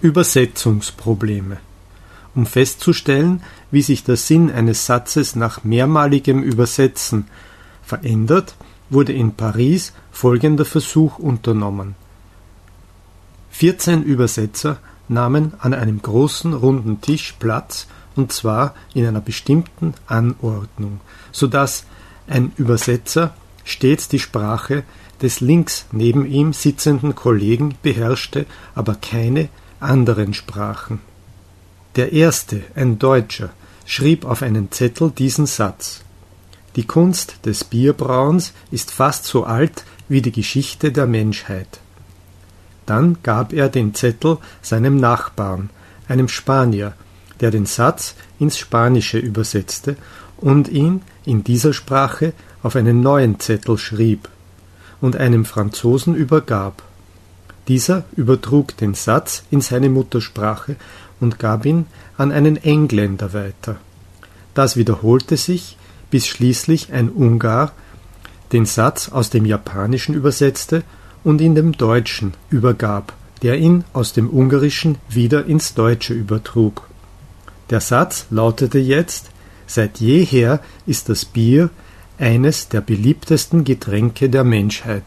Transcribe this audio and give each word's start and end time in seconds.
Übersetzungsprobleme. 0.00 1.58
Um 2.34 2.46
festzustellen, 2.46 3.42
wie 3.70 3.82
sich 3.82 4.04
der 4.04 4.16
Sinn 4.16 4.50
eines 4.50 4.86
Satzes 4.86 5.34
nach 5.34 5.64
mehrmaligem 5.64 6.42
Übersetzen 6.42 7.26
verändert, 7.82 8.54
wurde 8.90 9.12
in 9.12 9.34
Paris 9.34 9.92
folgender 10.12 10.64
Versuch 10.64 11.18
unternommen. 11.18 11.96
14 13.50 14.02
Übersetzer 14.04 14.78
nahmen 15.08 15.54
an 15.58 15.74
einem 15.74 16.00
großen 16.00 16.52
runden 16.52 17.00
Tisch 17.00 17.34
Platz 17.38 17.88
und 18.14 18.32
zwar 18.32 18.74
in 18.94 19.06
einer 19.06 19.20
bestimmten 19.20 19.94
Anordnung, 20.06 21.00
so 21.32 21.46
dass 21.46 21.86
ein 22.28 22.52
Übersetzer 22.56 23.34
stets 23.64 24.08
die 24.08 24.18
Sprache 24.18 24.84
des 25.22 25.40
links 25.40 25.86
neben 25.92 26.26
ihm 26.26 26.52
sitzenden 26.52 27.14
Kollegen 27.14 27.74
beherrschte, 27.82 28.46
aber 28.74 28.94
keine 28.94 29.48
anderen 29.80 30.34
Sprachen. 30.34 31.00
Der 31.96 32.12
erste, 32.12 32.62
ein 32.74 32.98
Deutscher, 32.98 33.50
schrieb 33.86 34.24
auf 34.24 34.42
einen 34.42 34.70
Zettel 34.70 35.10
diesen 35.10 35.46
Satz 35.46 36.02
Die 36.76 36.86
Kunst 36.86 37.46
des 37.46 37.64
Bierbrauens 37.64 38.52
ist 38.70 38.90
fast 38.90 39.24
so 39.24 39.44
alt 39.44 39.84
wie 40.08 40.22
die 40.22 40.32
Geschichte 40.32 40.92
der 40.92 41.06
Menschheit. 41.06 41.80
Dann 42.86 43.18
gab 43.22 43.52
er 43.52 43.68
den 43.68 43.94
Zettel 43.94 44.38
seinem 44.62 44.96
Nachbarn, 44.96 45.70
einem 46.08 46.28
Spanier, 46.28 46.94
der 47.40 47.50
den 47.50 47.66
Satz 47.66 48.14
ins 48.38 48.58
Spanische 48.58 49.18
übersetzte 49.18 49.96
und 50.38 50.68
ihn 50.68 51.02
in 51.24 51.44
dieser 51.44 51.72
Sprache 51.72 52.32
auf 52.62 52.76
einen 52.76 53.00
neuen 53.00 53.38
Zettel 53.40 53.78
schrieb 53.78 54.28
und 55.00 55.16
einem 55.16 55.44
Franzosen 55.44 56.14
übergab. 56.14 56.82
Dieser 57.68 58.04
übertrug 58.16 58.76
den 58.78 58.94
Satz 58.94 59.44
in 59.50 59.60
seine 59.60 59.90
Muttersprache 59.90 60.76
und 61.20 61.38
gab 61.38 61.66
ihn 61.66 61.86
an 62.16 62.32
einen 62.32 62.56
Engländer 62.56 63.34
weiter. 63.34 63.76
Das 64.54 64.76
wiederholte 64.76 65.36
sich, 65.36 65.76
bis 66.10 66.26
schließlich 66.26 66.92
ein 66.92 67.10
Ungar 67.10 67.72
den 68.52 68.64
Satz 68.64 69.10
aus 69.10 69.28
dem 69.28 69.44
Japanischen 69.44 70.14
übersetzte 70.14 70.82
und 71.22 71.42
in 71.42 71.54
dem 71.54 71.72
Deutschen 71.72 72.32
übergab, 72.48 73.12
der 73.42 73.58
ihn 73.58 73.84
aus 73.92 74.14
dem 74.14 74.30
Ungarischen 74.30 74.96
wieder 75.10 75.44
ins 75.44 75.74
Deutsche 75.74 76.14
übertrug. 76.14 76.88
Der 77.68 77.80
Satz 77.80 78.26
lautete 78.30 78.78
jetzt 78.78 79.30
Seit 79.66 80.00
jeher 80.00 80.60
ist 80.86 81.10
das 81.10 81.26
Bier 81.26 81.68
eines 82.18 82.70
der 82.70 82.80
beliebtesten 82.80 83.64
Getränke 83.64 84.30
der 84.30 84.42
Menschheit. 84.42 85.04